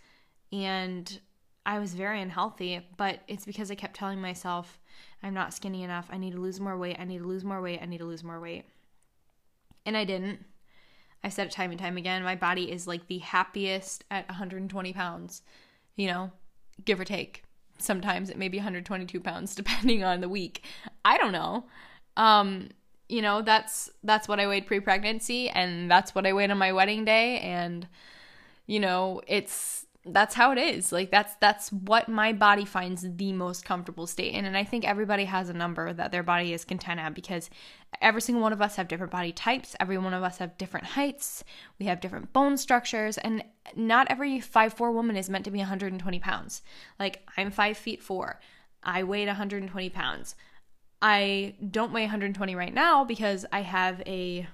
[0.51, 1.19] and
[1.65, 4.79] I was very unhealthy, but it's because I kept telling myself,
[5.21, 6.07] I'm not skinny enough.
[6.09, 6.97] I need to lose more weight.
[6.99, 7.79] I need to lose more weight.
[7.81, 8.65] I need to lose more weight.
[9.85, 10.45] And I didn't.
[11.23, 12.23] I said it time and time again.
[12.23, 15.43] My body is like the happiest at 120 pounds,
[15.95, 16.31] you know,
[16.83, 17.43] give or take.
[17.77, 20.65] Sometimes it may be 122 pounds depending on the week.
[21.05, 21.65] I don't know.
[22.17, 22.69] Um,
[23.12, 26.71] you know, that's that's what I weighed pre-pregnancy and that's what I weighed on my
[26.71, 27.88] wedding day and
[28.67, 30.91] you know, it's that's how it is.
[30.91, 34.86] Like that's that's what my body finds the most comfortable state in and i think
[34.86, 37.50] everybody has a number that their body is content at because
[38.02, 40.88] every single one of us have different body types every one of us have different
[40.88, 41.43] heights
[41.80, 43.43] we have different bone structures and
[43.76, 46.62] not every five four woman is meant to be 120 pounds.
[47.00, 48.40] Like i'm five feet four.
[48.83, 50.35] I weighed 120 pounds
[51.02, 54.47] i don't weigh 120 right now because i have a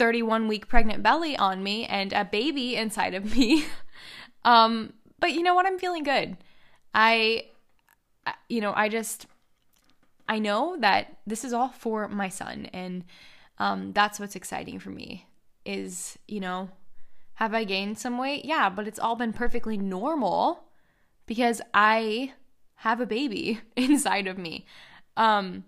[0.00, 3.66] 31 week pregnant belly on me and a baby inside of me.
[4.46, 5.66] um, but you know what?
[5.66, 6.38] I'm feeling good.
[6.94, 7.48] I,
[8.48, 9.26] you know, I just,
[10.26, 12.70] I know that this is all for my son.
[12.72, 13.04] And
[13.58, 15.26] um, that's what's exciting for me
[15.66, 16.70] is, you know,
[17.34, 18.46] have I gained some weight?
[18.46, 20.64] Yeah, but it's all been perfectly normal
[21.26, 22.32] because I
[22.80, 24.64] have a baby inside of me.
[25.16, 25.64] Um,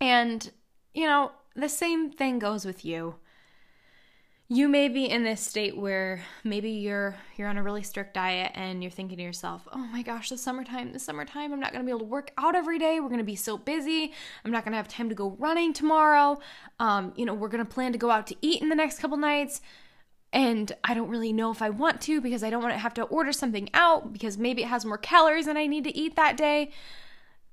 [0.00, 0.50] and,
[0.92, 3.16] you know, the same thing goes with you.
[4.48, 8.52] You may be in this state where maybe you're you're on a really strict diet
[8.54, 11.82] and you're thinking to yourself oh my gosh the summertime the summertime i'm not going
[11.82, 13.00] to be able to work out every day.
[13.00, 14.12] We're going to be so busy.
[14.44, 16.38] I'm not going to have time to go running tomorrow.
[16.78, 18.98] Um, you know we're going to plan to go out to eat in the next
[18.98, 19.62] couple nights
[20.34, 22.92] and i don't really know if i want to because i don't want to have
[22.92, 26.16] to order something out because maybe it has more calories than i need to eat
[26.16, 26.70] that day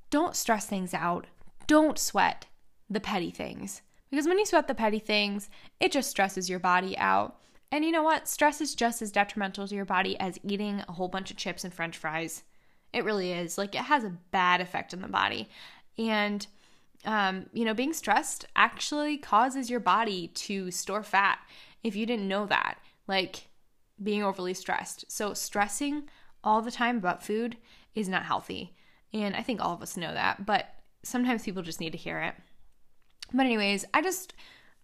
[0.10, 1.28] don't stress things out
[1.68, 2.48] don't sweat
[2.90, 6.98] the petty things because when you sweat the petty things, it just stresses your body
[6.98, 7.38] out.
[7.72, 8.28] And you know what?
[8.28, 11.64] Stress is just as detrimental to your body as eating a whole bunch of chips
[11.64, 12.44] and french fries.
[12.92, 13.58] It really is.
[13.58, 15.50] Like, it has a bad effect on the body.
[15.98, 16.46] And,
[17.06, 21.40] um, you know, being stressed actually causes your body to store fat
[21.84, 22.78] if you didn't know that.
[23.08, 23.48] Like,
[24.02, 25.06] being overly stressed.
[25.10, 26.04] So, stressing
[26.44, 27.58] all the time about food
[27.94, 28.76] is not healthy.
[29.14, 30.74] And I think all of us know that, but
[31.04, 32.36] sometimes people just need to hear it.
[33.34, 34.34] But, anyways, I just.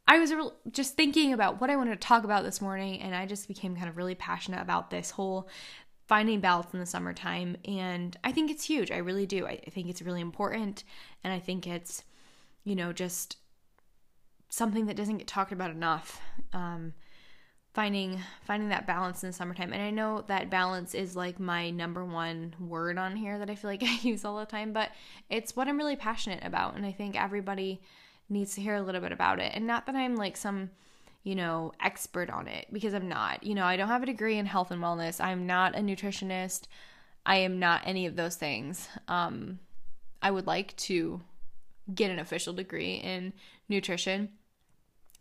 [0.09, 0.31] I was
[0.71, 3.75] just thinking about what I wanted to talk about this morning, and I just became
[3.75, 5.49] kind of really passionate about this whole
[6.07, 7.57] finding balance in the summertime.
[7.65, 8.91] And I think it's huge.
[8.91, 9.45] I really do.
[9.45, 10.83] I think it's really important.
[11.23, 12.03] And I think it's,
[12.63, 13.37] you know, just
[14.49, 16.21] something that doesn't get talked about enough.
[16.53, 16.93] Um,
[17.73, 21.69] finding finding that balance in the summertime and i know that balance is like my
[21.69, 24.89] number one word on here that i feel like i use all the time but
[25.29, 27.79] it's what i'm really passionate about and i think everybody
[28.29, 29.51] needs to hear a little bit about it.
[29.53, 30.69] And not that I'm like some,
[31.23, 33.43] you know, expert on it because I'm not.
[33.43, 35.23] You know, I don't have a degree in health and wellness.
[35.23, 36.63] I'm not a nutritionist.
[37.25, 38.87] I am not any of those things.
[39.07, 39.59] Um,
[40.21, 41.21] I would like to
[41.93, 43.33] get an official degree in
[43.69, 44.29] nutrition.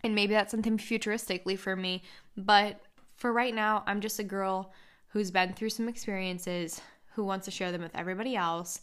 [0.02, 2.02] And maybe that's something futuristically for me.
[2.36, 2.80] But
[3.16, 4.72] for right now, I'm just a girl
[5.08, 6.80] who's been through some experiences,
[7.14, 8.80] who wants to share them with everybody else.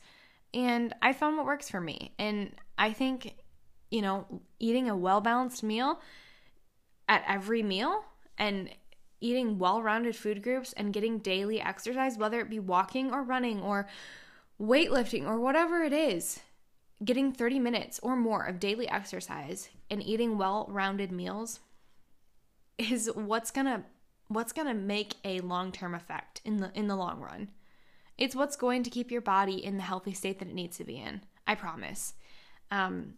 [0.54, 2.14] And I found what works for me.
[2.18, 3.36] And I think
[3.94, 4.26] you know,
[4.58, 6.02] eating a well balanced meal
[7.08, 8.04] at every meal
[8.40, 8.68] and
[9.22, 13.62] eating well rounded food groups and getting daily exercise, whether it be walking or running
[13.62, 13.88] or
[14.60, 16.40] weightlifting or whatever it is,
[17.04, 21.60] getting 30 minutes or more of daily exercise and eating well rounded meals
[22.78, 23.84] is what's gonna
[24.28, 27.50] what's gonna make a long-term effect in the in the long run.
[28.18, 30.84] It's what's going to keep your body in the healthy state that it needs to
[30.84, 31.22] be in.
[31.48, 32.14] I promise.
[32.72, 33.16] Um,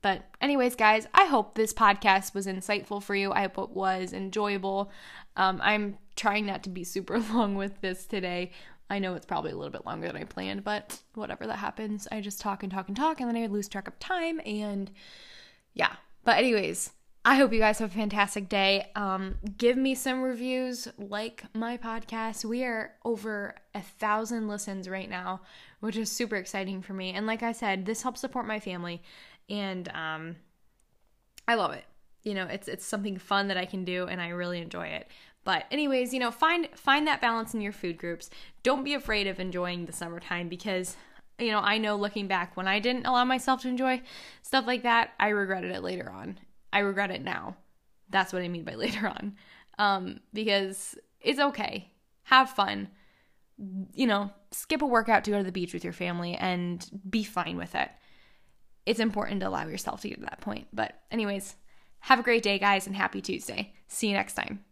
[0.00, 3.32] but, anyways, guys, I hope this podcast was insightful for you.
[3.32, 4.90] I hope it was enjoyable.
[5.36, 8.52] Um, I'm trying not to be super long with this today.
[8.90, 12.08] I know it's probably a little bit longer than I planned, but whatever that happens,
[12.10, 14.40] I just talk and talk and talk, and then I lose track of time.
[14.46, 14.90] And
[15.74, 16.90] yeah, but, anyways,
[17.24, 18.90] I hope you guys have a fantastic day.
[18.96, 22.44] Um, give me some reviews, like my podcast.
[22.44, 25.42] We are over a thousand listens right now,
[25.80, 27.12] which is super exciting for me.
[27.12, 29.02] And like I said, this helps support my family
[29.48, 30.36] and um,
[31.46, 31.84] I love it.
[32.22, 35.08] You know, it's it's something fun that I can do, and I really enjoy it.
[35.48, 38.28] But anyways, you know, find find that balance in your food groups.
[38.62, 40.94] Don't be afraid of enjoying the summertime because
[41.38, 44.02] you know, I know looking back when I didn't allow myself to enjoy
[44.42, 46.38] stuff like that, I regretted it later on.
[46.70, 47.56] I regret it now.
[48.10, 49.36] That's what I mean by later on.
[49.78, 51.92] Um, because it's okay.
[52.24, 52.88] Have fun.
[53.94, 57.24] You know, skip a workout to go to the beach with your family and be
[57.24, 57.88] fine with it
[58.84, 60.66] it's important to allow yourself to get to that point.
[60.72, 61.56] But, anyways,
[62.00, 63.74] have a great day, guys, and happy Tuesday.
[63.86, 64.64] See you next time.